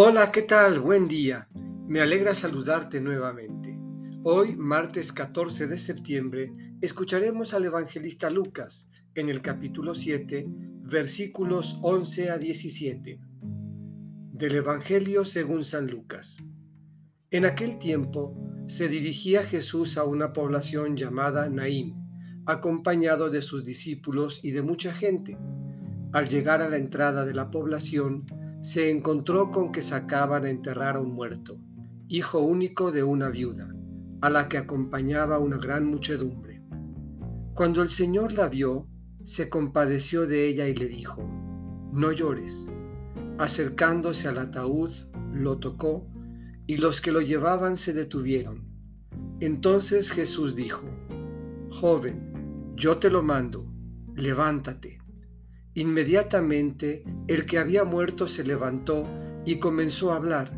Hola, 0.00 0.30
¿qué 0.30 0.42
tal? 0.42 0.78
Buen 0.78 1.08
día. 1.08 1.48
Me 1.88 2.00
alegra 2.00 2.32
saludarte 2.32 3.00
nuevamente. 3.00 3.76
Hoy, 4.22 4.54
martes 4.54 5.12
14 5.12 5.66
de 5.66 5.76
septiembre, 5.76 6.52
escucharemos 6.80 7.52
al 7.52 7.64
evangelista 7.64 8.30
Lucas 8.30 8.92
en 9.16 9.28
el 9.28 9.42
capítulo 9.42 9.96
7, 9.96 10.46
versículos 10.84 11.80
11 11.82 12.30
a 12.30 12.38
17. 12.38 13.20
Del 14.34 14.54
Evangelio 14.54 15.24
según 15.24 15.64
San 15.64 15.88
Lucas. 15.88 16.44
En 17.32 17.44
aquel 17.44 17.80
tiempo 17.80 18.36
se 18.68 18.86
dirigía 18.86 19.42
Jesús 19.42 19.98
a 19.98 20.04
una 20.04 20.32
población 20.32 20.96
llamada 20.96 21.48
Naín, 21.48 21.96
acompañado 22.46 23.30
de 23.30 23.42
sus 23.42 23.64
discípulos 23.64 24.38
y 24.44 24.52
de 24.52 24.62
mucha 24.62 24.94
gente. 24.94 25.36
Al 26.12 26.28
llegar 26.28 26.62
a 26.62 26.68
la 26.68 26.76
entrada 26.76 27.24
de 27.24 27.34
la 27.34 27.50
población, 27.50 28.26
se 28.60 28.90
encontró 28.90 29.50
con 29.50 29.70
que 29.70 29.82
sacaban 29.82 30.44
a 30.44 30.50
enterrar 30.50 30.96
a 30.96 31.00
un 31.00 31.14
muerto, 31.14 31.58
hijo 32.08 32.40
único 32.40 32.90
de 32.90 33.02
una 33.04 33.30
viuda, 33.30 33.72
a 34.20 34.30
la 34.30 34.48
que 34.48 34.58
acompañaba 34.58 35.38
una 35.38 35.58
gran 35.58 35.86
muchedumbre. 35.86 36.60
Cuando 37.54 37.82
el 37.82 37.90
Señor 37.90 38.32
la 38.32 38.48
vio, 38.48 38.88
se 39.22 39.48
compadeció 39.48 40.26
de 40.26 40.48
ella 40.48 40.68
y 40.68 40.74
le 40.74 40.88
dijo, 40.88 41.22
No 41.92 42.12
llores. 42.12 42.70
Acercándose 43.38 44.26
al 44.26 44.38
ataúd, 44.38 44.90
lo 45.32 45.58
tocó, 45.58 46.08
y 46.66 46.78
los 46.78 47.00
que 47.00 47.12
lo 47.12 47.20
llevaban 47.20 47.76
se 47.76 47.92
detuvieron. 47.92 48.66
Entonces 49.40 50.10
Jesús 50.10 50.56
dijo, 50.56 50.82
Joven, 51.70 52.72
yo 52.74 52.98
te 52.98 53.10
lo 53.10 53.22
mando, 53.22 53.70
levántate. 54.16 54.97
Inmediatamente 55.78 57.04
el 57.28 57.46
que 57.46 57.56
había 57.56 57.84
muerto 57.84 58.26
se 58.26 58.42
levantó 58.42 59.06
y 59.46 59.60
comenzó 59.60 60.10
a 60.10 60.16
hablar. 60.16 60.50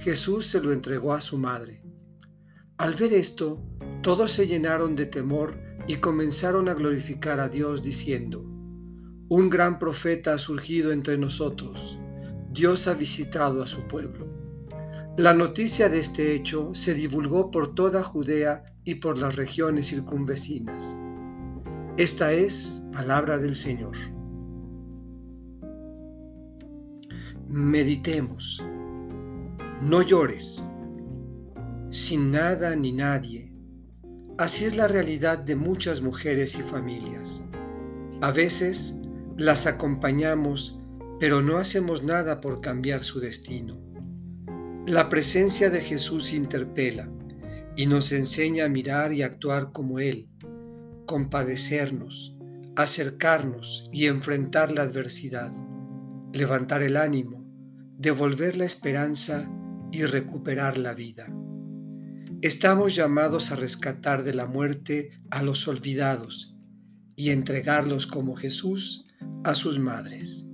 Jesús 0.00 0.48
se 0.48 0.60
lo 0.60 0.70
entregó 0.70 1.14
a 1.14 1.22
su 1.22 1.38
madre. 1.38 1.82
Al 2.76 2.92
ver 2.92 3.14
esto, 3.14 3.58
todos 4.02 4.32
se 4.32 4.46
llenaron 4.46 4.96
de 4.96 5.06
temor 5.06 5.58
y 5.86 5.94
comenzaron 5.94 6.68
a 6.68 6.74
glorificar 6.74 7.40
a 7.40 7.48
Dios 7.48 7.82
diciendo, 7.82 8.42
Un 9.30 9.48
gran 9.48 9.78
profeta 9.78 10.34
ha 10.34 10.38
surgido 10.38 10.92
entre 10.92 11.16
nosotros, 11.16 11.98
Dios 12.52 12.86
ha 12.86 12.92
visitado 12.92 13.62
a 13.62 13.66
su 13.66 13.88
pueblo. 13.88 14.28
La 15.16 15.32
noticia 15.32 15.88
de 15.88 16.00
este 16.00 16.34
hecho 16.34 16.74
se 16.74 16.92
divulgó 16.92 17.50
por 17.50 17.74
toda 17.74 18.02
Judea 18.02 18.62
y 18.84 18.96
por 18.96 19.16
las 19.16 19.36
regiones 19.36 19.86
circunvecinas. 19.88 20.98
Esta 21.96 22.34
es 22.34 22.82
palabra 22.92 23.38
del 23.38 23.56
Señor. 23.56 23.96
Meditemos. 27.52 28.62
No 29.82 30.02
llores. 30.02 30.64
Sin 31.90 32.30
nada 32.30 32.76
ni 32.76 32.92
nadie. 32.92 33.52
Así 34.38 34.66
es 34.66 34.76
la 34.76 34.86
realidad 34.86 35.36
de 35.38 35.56
muchas 35.56 36.00
mujeres 36.00 36.56
y 36.56 36.62
familias. 36.62 37.44
A 38.20 38.30
veces 38.30 38.94
las 39.36 39.66
acompañamos, 39.66 40.78
pero 41.18 41.42
no 41.42 41.56
hacemos 41.56 42.04
nada 42.04 42.40
por 42.40 42.60
cambiar 42.60 43.02
su 43.02 43.18
destino. 43.18 43.76
La 44.86 45.08
presencia 45.10 45.70
de 45.70 45.80
Jesús 45.80 46.32
interpela 46.32 47.08
y 47.74 47.86
nos 47.86 48.12
enseña 48.12 48.66
a 48.66 48.68
mirar 48.68 49.12
y 49.12 49.22
actuar 49.22 49.72
como 49.72 49.98
Él, 49.98 50.28
compadecernos, 51.04 52.32
acercarnos 52.76 53.90
y 53.90 54.06
enfrentar 54.06 54.70
la 54.70 54.82
adversidad, 54.82 55.52
levantar 56.32 56.82
el 56.82 56.96
ánimo 56.96 57.40
devolver 58.00 58.56
la 58.56 58.64
esperanza 58.64 59.46
y 59.92 60.04
recuperar 60.04 60.78
la 60.78 60.94
vida. 60.94 61.30
Estamos 62.40 62.94
llamados 62.94 63.52
a 63.52 63.56
rescatar 63.56 64.24
de 64.24 64.32
la 64.32 64.46
muerte 64.46 65.20
a 65.30 65.42
los 65.42 65.68
olvidados 65.68 66.56
y 67.14 67.28
entregarlos 67.28 68.06
como 68.06 68.36
Jesús 68.36 69.06
a 69.44 69.54
sus 69.54 69.78
madres. 69.78 70.49